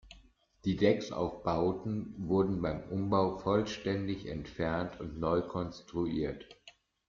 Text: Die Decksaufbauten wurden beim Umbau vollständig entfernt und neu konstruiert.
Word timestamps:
Die 0.65 0.77
Decksaufbauten 0.77 2.15
wurden 2.17 2.59
beim 2.59 2.79
Umbau 2.89 3.37
vollständig 3.37 4.25
entfernt 4.27 4.99
und 4.99 5.19
neu 5.19 5.43
konstruiert. 5.43 6.57